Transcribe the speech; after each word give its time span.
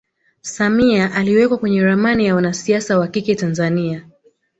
samia 0.41 1.11
aliwekwa 1.13 1.57
kwenye 1.57 1.81
ramani 1.83 2.25
ya 2.25 2.35
wanasiasa 2.35 2.99
wakike 2.99 3.35
tanzania 3.35 4.05